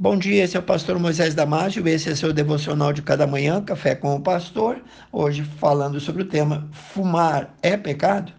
Bom 0.00 0.16
dia, 0.16 0.44
esse 0.44 0.56
é 0.56 0.60
o 0.60 0.62
pastor 0.62 0.96
Moisés 0.96 1.34
Damásio, 1.34 1.88
esse 1.88 2.08
é 2.08 2.14
seu 2.14 2.32
devocional 2.32 2.92
de 2.92 3.02
cada 3.02 3.26
manhã, 3.26 3.60
Café 3.60 3.96
com 3.96 4.14
o 4.14 4.20
Pastor, 4.20 4.80
hoje 5.10 5.42
falando 5.42 5.98
sobre 5.98 6.22
o 6.22 6.28
tema 6.28 6.68
Fumar 6.70 7.52
é 7.60 7.76
pecado? 7.76 8.32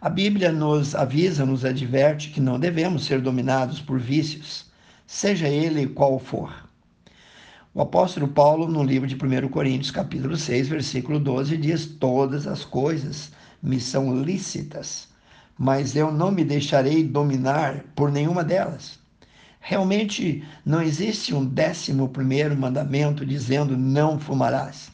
A 0.00 0.08
Bíblia 0.08 0.52
nos 0.52 0.94
avisa, 0.94 1.44
nos 1.44 1.64
adverte 1.64 2.30
que 2.30 2.40
não 2.40 2.56
devemos 2.56 3.04
ser 3.04 3.20
dominados 3.20 3.80
por 3.80 3.98
vícios, 3.98 4.66
seja 5.08 5.48
ele 5.48 5.88
qual 5.88 6.20
for. 6.20 6.54
O 7.74 7.82
apóstolo 7.82 8.28
Paulo, 8.28 8.68
no 8.68 8.84
livro 8.84 9.08
de 9.08 9.16
1 9.16 9.48
Coríntios, 9.48 9.90
capítulo 9.90 10.36
6, 10.36 10.68
versículo 10.68 11.18
12, 11.18 11.56
diz: 11.56 11.84
Todas 11.84 12.46
as 12.46 12.64
coisas 12.64 13.32
me 13.60 13.80
são 13.80 14.22
lícitas, 14.22 15.08
mas 15.58 15.96
eu 15.96 16.12
não 16.12 16.30
me 16.30 16.44
deixarei 16.44 17.02
dominar 17.02 17.86
por 17.96 18.12
nenhuma 18.12 18.44
delas. 18.44 19.00
Realmente 19.60 20.42
não 20.64 20.80
existe 20.80 21.34
um 21.34 21.44
décimo 21.44 22.08
primeiro 22.08 22.56
mandamento 22.56 23.24
dizendo 23.26 23.76
não 23.76 24.18
fumarás. 24.18 24.90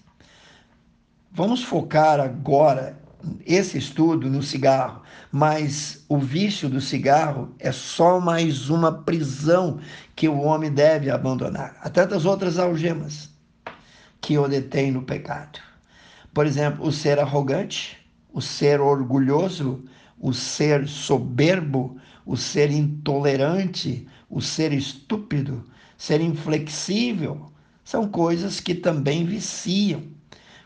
Vamos 1.33 1.63
focar 1.63 2.19
agora 2.19 2.99
esse 3.45 3.79
estudo 3.79 4.29
no 4.29 4.43
cigarro, 4.43 5.03
mas 5.31 6.05
o 6.09 6.19
vício 6.19 6.69
do 6.69 6.81
cigarro 6.81 7.55
é 7.59 7.71
só 7.73 8.21
mais 8.21 8.69
uma 8.69 8.93
prisão 8.93 9.79
que 10.15 10.29
o 10.29 10.41
homem 10.41 10.71
deve 10.71 11.11
abandonar. 11.11 11.77
Há 11.81 11.89
tantas 11.89 12.25
outras 12.25 12.59
algemas 12.59 13.31
que 14.21 14.37
o 14.37 14.49
detêm 14.49 14.91
no 14.91 15.03
pecado. 15.03 15.61
Por 16.35 16.47
exemplo, 16.47 16.87
o 16.87 16.93
ser 16.93 17.19
arrogante, 17.19 17.99
o 18.33 18.43
ser 18.43 18.81
orgulhoso, 18.81 19.85
o 20.19 20.33
ser 20.33 20.89
soberbo, 20.89 21.99
o 22.25 22.37
ser 22.37 22.71
intolerante, 22.71 24.07
o 24.29 24.41
ser 24.41 24.73
estúpido, 24.73 25.65
ser 25.97 26.21
inflexível, 26.21 27.53
são 27.85 28.09
coisas 28.09 28.59
que 28.59 28.75
também 28.75 29.25
viciam. 29.25 30.03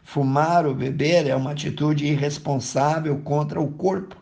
Fumar 0.02 0.66
ou 0.66 0.74
beber 0.74 1.26
é 1.26 1.36
uma 1.36 1.52
atitude 1.52 2.06
irresponsável 2.06 3.18
contra 3.18 3.60
o 3.60 3.70
corpo, 3.70 4.16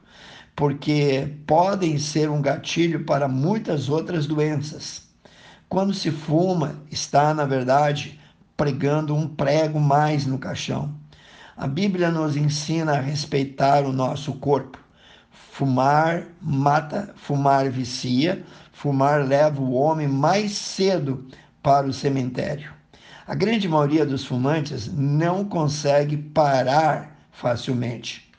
porque 0.54 1.36
podem 1.46 1.96
ser 1.96 2.28
um 2.28 2.42
gatilho 2.42 3.04
para 3.04 3.28
muitas 3.28 3.88
outras 3.88 4.26
doenças. 4.26 5.06
Quando 5.68 5.94
se 5.94 6.10
fuma, 6.10 6.82
está, 6.90 7.32
na 7.32 7.44
verdade, 7.44 8.18
pregando 8.56 9.14
um 9.14 9.28
prego 9.28 9.78
mais 9.78 10.26
no 10.26 10.38
caixão. 10.38 10.92
A 11.56 11.66
Bíblia 11.66 12.10
nos 12.10 12.36
ensina 12.36 12.92
a 12.94 13.00
respeitar 13.00 13.84
o 13.84 13.92
nosso 13.92 14.32
corpo. 14.34 14.78
Fumar 15.58 16.22
mata, 16.40 17.12
fumar 17.16 17.68
vicia, 17.68 18.44
fumar 18.72 19.26
leva 19.26 19.60
o 19.60 19.72
homem 19.72 20.06
mais 20.06 20.52
cedo 20.52 21.26
para 21.60 21.84
o 21.84 21.92
cemitério. 21.92 22.72
A 23.26 23.34
grande 23.34 23.68
maioria 23.68 24.06
dos 24.06 24.24
fumantes 24.24 24.86
não 24.86 25.44
consegue 25.44 26.16
parar 26.16 27.18
facilmente. 27.32 28.30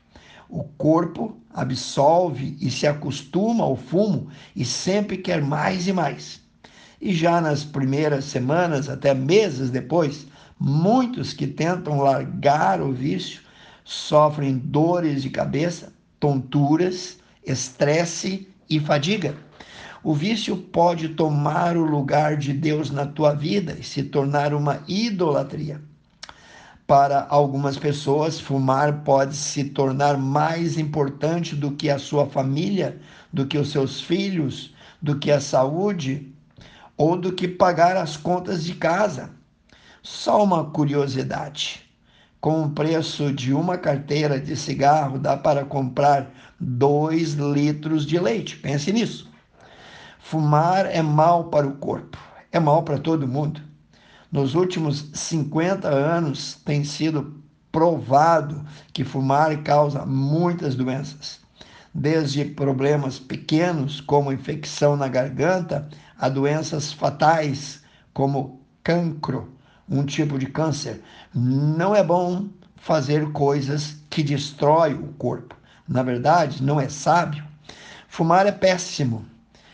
O 0.48 0.64
corpo 0.64 1.38
absolve 1.54 2.58
e 2.62 2.72
se 2.72 2.88
acostuma 2.88 3.66
ao 3.66 3.76
fumo 3.76 4.30
e 4.56 4.64
sempre 4.64 5.18
quer 5.18 5.42
mais 5.42 5.90
e 5.90 5.92
mais. 5.92 6.40
E 7.02 7.14
já 7.14 7.42
nas 7.42 7.66
primeiras 7.66 8.24
semanas, 8.24 8.88
até 8.88 9.14
meses 9.14 9.70
depois, 9.70 10.26
muitos 10.58 11.34
que 11.34 11.48
tentam 11.48 12.00
largar 12.00 12.82
o 12.82 12.94
vício 12.94 13.42
sofrem 13.84 14.58
dores 14.58 15.22
de 15.22 15.30
cabeça, 15.30 15.99
tonturas, 16.20 17.20
estresse 17.46 18.48
e 18.70 18.80
fadiga. 18.80 19.36
O 20.04 20.14
vício 20.14 20.56
pode 20.56 21.10
tomar 21.10 21.76
o 21.76 21.84
lugar 21.84 22.38
de 22.38 22.54
Deus 22.54 22.90
na 22.90 23.06
tua 23.06 23.34
vida 23.34 23.76
e 23.80 23.84
se 23.84 24.04
tornar 24.04 24.54
uma 24.54 24.82
idolatria. 24.88 25.82
Para 26.88 27.28
algumas 27.30 27.78
pessoas, 27.78 28.40
fumar 28.40 29.04
pode 29.04 29.36
se 29.36 29.66
tornar 29.66 30.18
mais 30.18 30.78
importante 30.78 31.56
do 31.56 31.72
que 31.72 31.90
a 31.90 32.00
sua 32.00 32.26
família, 32.28 33.00
do 33.32 33.46
que 33.46 33.58
os 33.58 33.72
seus 33.72 34.02
filhos, 34.02 34.74
do 35.02 35.20
que 35.20 35.32
a 35.32 35.40
saúde 35.40 36.34
ou 36.98 37.16
do 37.16 37.32
que 37.32 37.48
pagar 37.48 37.96
as 37.96 38.18
contas 38.18 38.64
de 38.64 38.74
casa. 38.74 39.30
Só 40.02 40.44
uma 40.44 40.66
curiosidade 40.72 41.89
com 42.42 42.64
o 42.64 42.70
preço 42.70 43.34
de 43.34 43.54
uma 43.54 43.78
carteira 43.78 44.40
de 44.40 44.56
cigarro, 44.56 45.20
dá 45.20 45.36
para 45.36 45.66
comprar 45.66 46.32
dois 46.60 47.34
litros 47.34 48.06
de 48.06 48.18
leite. 48.18 48.58
Pense 48.58 48.92
nisso. 48.94 49.30
Fumar 50.20 50.86
é 50.86 51.02
mal 51.02 51.46
para 51.46 51.68
o 51.68 51.76
corpo, 51.76 52.18
é 52.52 52.60
mal 52.60 52.84
para 52.84 52.98
todo 52.98 53.28
mundo. 53.28 53.62
Nos 54.32 54.56
últimos 54.56 55.10
50 55.14 55.88
anos 55.88 56.54
tem 56.64 56.84
sido 56.84 57.42
provado 57.72 58.64
que 58.94 59.04
fumar 59.04 59.64
causa 59.64 60.06
muitas 60.06 60.76
doenças, 60.76 61.40
desde 61.94 62.46
problemas 62.46 63.20
pequenos, 63.20 64.00
como 64.00 64.32
infecção 64.32 64.96
na 64.96 65.08
garganta, 65.08 65.90
a 66.18 66.30
doenças 66.30 66.94
fatais, 66.94 67.82
como 68.14 68.62
cancro 68.84 69.59
um 69.90 70.06
tipo 70.06 70.38
de 70.38 70.46
câncer, 70.46 71.02
não 71.34 71.96
é 71.96 72.04
bom 72.04 72.48
fazer 72.76 73.32
coisas 73.32 73.98
que 74.10 74.24
destroem 74.24 74.94
o 74.94 75.14
corpo. 75.14 75.56
Na 75.88 76.04
verdade, 76.04 76.64
não 76.64 76.80
é 76.80 76.88
sábio. 76.88 77.44
Fumar 78.08 78.46
é 78.46 78.52
péssimo. 78.52 79.26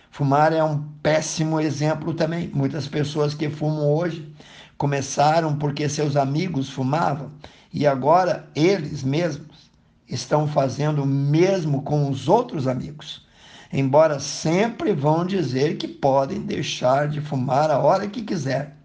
Fumar 0.10 0.54
é 0.54 0.64
um 0.64 0.82
péssimo 1.04 1.60
exemplo 1.60 2.14
também. 2.14 2.50
Muitas 2.54 2.88
pessoas 2.88 3.34
que 3.34 3.50
fumam 3.50 3.94
hoje 3.94 4.34
começaram 4.78 5.58
porque 5.58 5.90
seus 5.90 6.16
amigos 6.16 6.70
fumavam 6.70 7.32
e 7.74 7.86
agora 7.86 8.48
eles 8.56 9.04
mesmos 9.04 9.70
estão 10.08 10.48
fazendo 10.48 11.04
o 11.04 11.06
mesmo 11.06 11.82
com 11.82 12.10
os 12.10 12.30
outros 12.30 12.68
amigos. 12.68 13.26
Embora 13.72 14.20
sempre 14.20 14.94
vão 14.94 15.26
dizer 15.26 15.78
que 15.78 15.88
podem 15.88 16.42
deixar 16.42 17.10
de 17.10 17.20
fumar 17.20 17.70
a 17.70 17.80
hora 17.80 18.08
que 18.08 18.22
quiser. 18.22 18.78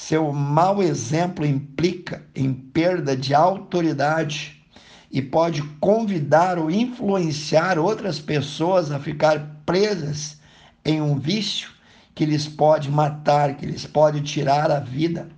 Seu 0.00 0.32
mau 0.32 0.80
exemplo 0.80 1.44
implica 1.44 2.24
em 2.32 2.54
perda 2.54 3.16
de 3.16 3.34
autoridade 3.34 4.62
e 5.10 5.20
pode 5.20 5.60
convidar 5.80 6.56
ou 6.56 6.70
influenciar 6.70 7.80
outras 7.80 8.20
pessoas 8.20 8.92
a 8.92 9.00
ficar 9.00 9.60
presas 9.66 10.38
em 10.84 11.02
um 11.02 11.18
vício 11.18 11.70
que 12.14 12.24
lhes 12.24 12.46
pode 12.46 12.88
matar, 12.88 13.56
que 13.56 13.66
lhes 13.66 13.86
pode 13.86 14.20
tirar 14.20 14.70
a 14.70 14.78
vida. 14.78 15.28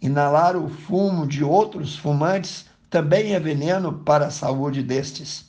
Inalar 0.00 0.56
o 0.56 0.68
fumo 0.68 1.26
de 1.26 1.42
outros 1.42 1.96
fumantes 1.96 2.66
também 2.88 3.34
é 3.34 3.40
veneno 3.40 3.92
para 3.92 4.26
a 4.26 4.30
saúde 4.30 4.80
destes. 4.80 5.44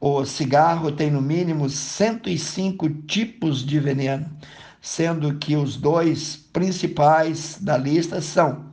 O 0.00 0.24
cigarro 0.24 0.90
tem 0.90 1.12
no 1.12 1.22
mínimo 1.22 1.70
105 1.70 2.90
tipos 3.06 3.64
de 3.64 3.78
veneno 3.78 4.28
sendo 4.80 5.34
que 5.34 5.56
os 5.56 5.76
dois 5.76 6.36
principais 6.52 7.58
da 7.60 7.76
lista 7.76 8.20
são 8.20 8.66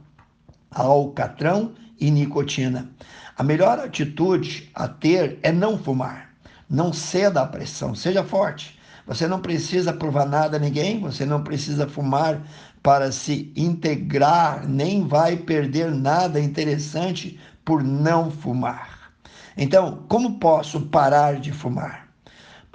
alcatrão 0.72 1.74
e 2.00 2.12
nicotina. 2.12 2.90
A 3.38 3.44
melhor 3.44 3.80
atitude 3.80 4.70
a 4.74 4.88
ter 4.88 5.40
é 5.44 5.52
não 5.52 5.78
fumar. 5.78 6.30
Não 6.70 6.92
ceda 6.92 7.42
à 7.42 7.46
pressão, 7.46 7.94
seja 7.94 8.24
forte. 8.24 8.80
Você 9.06 9.28
não 9.28 9.40
precisa 9.40 9.94
provar 9.94 10.26
nada 10.26 10.58
a 10.58 10.60
ninguém, 10.60 11.00
você 11.00 11.26
não 11.26 11.44
precisa 11.44 11.88
fumar 11.88 12.42
para 12.82 13.12
se 13.12 13.52
integrar, 13.56 14.68
nem 14.68 15.08
vai 15.08 15.38
perder 15.38 15.92
nada 15.92 16.40
interessante 16.40 17.40
por 17.64 17.84
não 17.84 18.32
fumar. 18.32 19.12
Então, 19.58 20.06
como 20.08 20.40
posso 20.40 20.82
parar 20.82 21.40
de 21.40 21.52
fumar? 21.52 22.05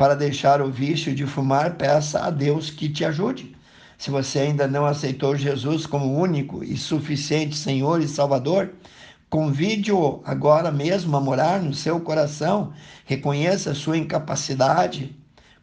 Para 0.01 0.17
deixar 0.17 0.63
o 0.63 0.71
vício 0.71 1.15
de 1.15 1.27
fumar, 1.27 1.75
peça 1.75 2.21
a 2.21 2.31
Deus 2.31 2.71
que 2.71 2.89
te 2.89 3.05
ajude. 3.05 3.55
Se 3.99 4.11
você 4.11 4.39
ainda 4.39 4.67
não 4.67 4.87
aceitou 4.87 5.37
Jesus 5.37 5.85
como 5.85 6.19
único 6.19 6.65
e 6.65 6.75
suficiente 6.75 7.55
Senhor 7.55 8.01
e 8.01 8.09
Salvador, 8.09 8.73
convide-o 9.29 10.23
agora 10.25 10.71
mesmo 10.71 11.15
a 11.19 11.21
morar 11.21 11.61
no 11.61 11.75
seu 11.75 12.01
coração. 12.01 12.73
Reconheça 13.05 13.73
a 13.73 13.75
sua 13.75 13.99
incapacidade, 13.99 15.15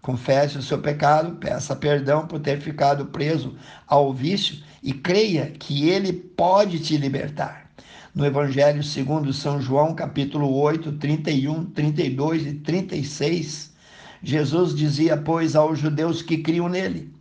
confesse 0.04 0.56
o 0.56 0.62
seu 0.62 0.78
pecado, 0.78 1.38
peça 1.38 1.76
perdão 1.76 2.28
por 2.28 2.40
ter 2.40 2.62
ficado 2.62 3.08
preso 3.08 3.56
ao 3.88 4.14
vício 4.14 4.60
e 4.84 4.94
creia 4.94 5.48
que 5.48 5.90
ele 5.90 6.14
pode 6.14 6.78
te 6.78 6.96
libertar. 6.96 7.72
No 8.14 8.24
Evangelho 8.24 8.84
segundo 8.84 9.34
São 9.34 9.60
João, 9.60 9.96
capítulo 9.96 10.54
8, 10.54 10.92
31, 10.92 11.66
32 11.72 12.46
e 12.46 12.54
36, 12.54 13.76
Jesus 14.22 14.76
dizia, 14.76 15.16
pois, 15.16 15.56
aos 15.56 15.80
judeus 15.80 16.22
que 16.22 16.38
criam 16.38 16.68
nele: 16.68 17.12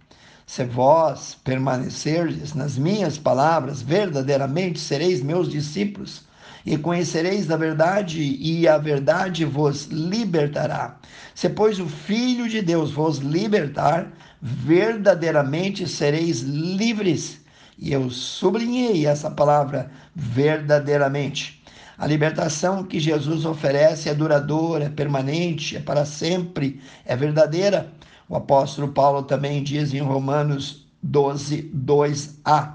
Se 0.46 0.64
vós 0.64 1.36
permanecerdes 1.44 2.54
nas 2.54 2.78
minhas 2.78 3.18
palavras, 3.18 3.82
verdadeiramente 3.82 4.78
sereis 4.78 5.22
meus 5.22 5.50
discípulos, 5.50 6.24
e 6.64 6.76
conhecereis 6.76 7.50
a 7.50 7.56
verdade, 7.56 8.20
e 8.20 8.66
a 8.66 8.78
verdade 8.78 9.44
vos 9.44 9.86
libertará. 9.86 10.98
Se, 11.34 11.48
pois, 11.48 11.78
o 11.78 11.86
Filho 11.86 12.48
de 12.48 12.62
Deus 12.62 12.90
vos 12.90 13.18
libertar, 13.18 14.10
verdadeiramente 14.40 15.86
sereis 15.86 16.40
livres. 16.40 17.40
E 17.78 17.92
eu 17.92 18.10
sublinhei 18.10 19.06
essa 19.06 19.30
palavra 19.30 19.90
verdadeiramente. 20.14 21.62
A 21.98 22.06
libertação 22.06 22.84
que 22.84 23.00
Jesus 23.00 23.46
oferece 23.46 24.10
é 24.10 24.14
duradoura, 24.14 24.84
é 24.84 24.90
permanente, 24.90 25.78
é 25.78 25.80
para 25.80 26.04
sempre, 26.04 26.78
é 27.06 27.16
verdadeira. 27.16 27.90
O 28.28 28.36
apóstolo 28.36 28.88
Paulo 28.88 29.22
também 29.22 29.62
diz 29.62 29.94
em 29.94 30.02
Romanos 30.02 30.86
12, 31.02 31.70
2a: 31.74 32.74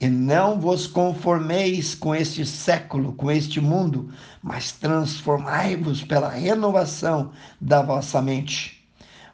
E 0.00 0.08
não 0.08 0.58
vos 0.58 0.88
conformeis 0.88 1.94
com 1.94 2.12
este 2.12 2.44
século, 2.44 3.12
com 3.12 3.30
este 3.30 3.60
mundo, 3.60 4.10
mas 4.42 4.72
transformai-vos 4.72 6.02
pela 6.02 6.28
renovação 6.28 7.30
da 7.60 7.82
vossa 7.82 8.20
mente. 8.20 8.84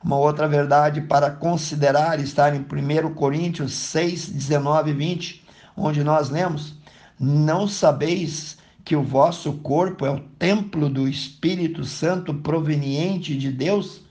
Uma 0.04 0.18
outra 0.18 0.46
verdade 0.46 1.00
para 1.00 1.30
considerar 1.30 2.20
está 2.20 2.54
em 2.54 2.60
1 2.60 3.14
Coríntios 3.14 3.72
6, 3.72 4.28
19 4.28 4.90
e 4.90 4.94
20, 4.94 5.44
onde 5.74 6.04
nós 6.04 6.28
lemos: 6.28 6.74
Não 7.18 7.66
sabeis 7.66 8.58
que 8.86 8.96
o 8.96 9.02
vosso 9.02 9.52
corpo 9.58 10.06
é 10.06 10.10
o 10.10 10.20
templo 10.38 10.88
do 10.88 11.06
Espírito 11.06 11.84
Santo 11.84 12.32
proveniente 12.32 13.36
de 13.36 13.52
Deus? 13.52 14.06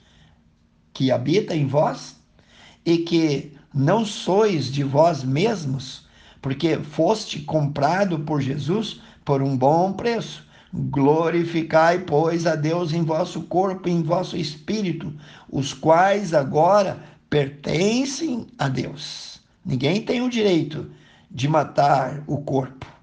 que 0.96 1.12
habita 1.12 1.54
em 1.54 1.68
vós 1.68 2.16
e 2.86 3.00
que 3.00 3.52
não 3.74 4.06
sois 4.06 4.72
de 4.72 4.82
vós 4.82 5.24
mesmos, 5.24 6.08
porque 6.42 6.78
foste 6.78 7.42
comprado 7.42 8.20
por 8.20 8.42
Jesus 8.42 9.02
por 9.26 9.44
um 9.44 9.58
bom 9.58 9.92
preço. 9.92 10.46
Glorificai, 10.74 12.00
pois, 12.00 12.48
a 12.48 12.56
Deus 12.56 12.94
em 12.94 13.04
vosso 13.04 13.42
corpo 13.44 13.90
e 13.90 13.92
em 13.92 14.04
vosso 14.04 14.38
espírito, 14.38 15.14
os 15.50 15.74
quais 15.74 16.34
agora 16.34 16.98
pertencem 17.30 18.48
a 18.58 18.70
Deus. 18.70 19.42
Ninguém 19.66 20.02
tem 20.02 20.22
o 20.22 20.30
direito 20.30 20.90
de 21.30 21.48
matar 21.48 22.24
o 22.26 22.38
corpo. 22.38 22.95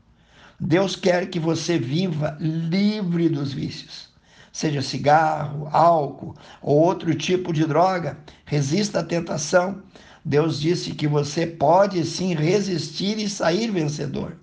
Deus 0.64 0.96
quer 0.96 1.28
que 1.28 1.38
você 1.38 1.78
viva 1.78 2.36
livre 2.40 3.28
dos 3.28 3.52
vícios 3.52 4.12
seja 4.52 4.82
cigarro, 4.82 5.66
álcool 5.72 6.36
ou 6.60 6.78
outro 6.78 7.14
tipo 7.14 7.52
de 7.52 7.64
droga, 7.64 8.18
resista 8.44 9.00
à 9.00 9.02
tentação. 9.02 9.82
Deus 10.24 10.60
disse 10.60 10.92
que 10.92 11.08
você 11.08 11.46
pode 11.46 12.04
sim 12.04 12.34
resistir 12.34 13.18
e 13.18 13.28
sair 13.28 13.70
vencedor. 13.70 14.36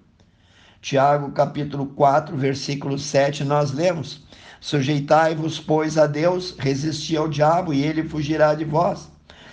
Tiago 0.82 1.32
capítulo 1.32 1.86
4, 1.88 2.36
versículo 2.36 2.98
7, 2.98 3.44
nós 3.44 3.72
lemos: 3.72 4.26
Sujeitai-vos, 4.60 5.60
pois, 5.60 5.98
a 5.98 6.08
Deus, 6.08 6.56
resisti 6.58 7.16
ao 7.16 7.30
diabo 7.30 7.74
e 7.74 7.84
ele 7.84 8.04
fugirá 8.04 8.56
de 8.56 8.66
vós. 8.66 9.10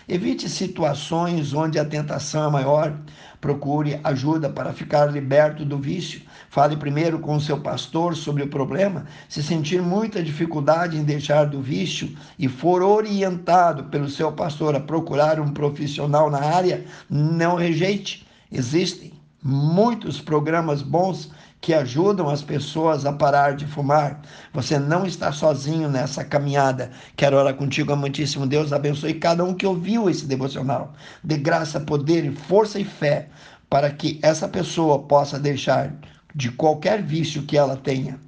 Evite 0.08 0.48
situações 0.48 1.52
onde 1.52 1.80
a 1.80 1.84
tentação 1.84 2.48
é 2.48 2.50
maior. 2.50 2.96
Procure 3.40 4.00
ajuda 4.04 4.48
para 4.48 4.72
ficar 4.72 5.06
liberto 5.06 5.64
do 5.64 5.78
vício. 5.78 6.22
Fale 6.56 6.74
primeiro 6.74 7.18
com 7.18 7.36
o 7.36 7.40
seu 7.40 7.60
pastor 7.60 8.16
sobre 8.16 8.42
o 8.42 8.48
problema. 8.48 9.04
Se 9.28 9.42
sentir 9.42 9.82
muita 9.82 10.22
dificuldade 10.22 10.96
em 10.96 11.04
deixar 11.04 11.44
do 11.44 11.60
vício 11.60 12.16
e 12.38 12.48
for 12.48 12.80
orientado 12.80 13.84
pelo 13.90 14.08
seu 14.08 14.32
pastor 14.32 14.74
a 14.74 14.80
procurar 14.80 15.38
um 15.38 15.52
profissional 15.52 16.30
na 16.30 16.40
área, 16.40 16.86
não 17.10 17.56
rejeite. 17.56 18.26
Existem 18.50 19.12
muitos 19.42 20.18
programas 20.18 20.80
bons 20.80 21.30
que 21.60 21.74
ajudam 21.74 22.30
as 22.30 22.40
pessoas 22.40 23.04
a 23.04 23.12
parar 23.12 23.54
de 23.54 23.66
fumar. 23.66 24.22
Você 24.54 24.78
não 24.78 25.04
está 25.04 25.32
sozinho 25.32 25.90
nessa 25.90 26.24
caminhada. 26.24 26.90
Quero 27.18 27.36
orar 27.36 27.52
contigo, 27.52 27.92
amantíssimo 27.92 28.46
Deus. 28.46 28.72
Abençoe 28.72 29.12
cada 29.12 29.44
um 29.44 29.52
que 29.52 29.66
ouviu 29.66 30.08
esse 30.08 30.24
devocional. 30.24 30.94
De 31.22 31.36
graça, 31.36 31.78
poder, 31.78 32.32
força 32.32 32.80
e 32.80 32.84
fé 32.86 33.28
para 33.68 33.90
que 33.90 34.18
essa 34.22 34.48
pessoa 34.48 35.00
possa 35.00 35.38
deixar 35.38 35.92
de 36.36 36.50
qualquer 36.50 37.02
vício 37.02 37.42
que 37.44 37.56
ela 37.56 37.76
tenha. 37.76 38.20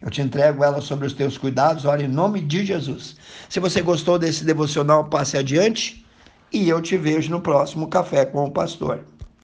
Eu 0.00 0.10
te 0.10 0.20
entrego 0.20 0.64
ela 0.64 0.80
sobre 0.80 1.06
os 1.06 1.12
teus 1.12 1.38
cuidados, 1.38 1.84
ora 1.84 2.02
em 2.02 2.08
nome 2.08 2.40
de 2.40 2.66
Jesus. 2.66 3.16
Se 3.48 3.60
você 3.60 3.80
gostou 3.80 4.18
desse 4.18 4.44
devocional, 4.44 5.04
passe 5.04 5.38
adiante 5.38 6.04
e 6.52 6.68
eu 6.68 6.82
te 6.82 6.96
vejo 6.96 7.30
no 7.30 7.40
próximo 7.40 7.86
Café 7.86 8.26
com 8.26 8.44
o 8.44 8.50
Pastor. 8.50 9.04